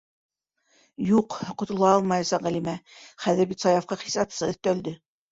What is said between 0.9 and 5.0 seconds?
Юҡ, ҡотола алмаясаҡ Ғәлимә, хәҙер бит Саяфҡа хисапсы өҫтәлде.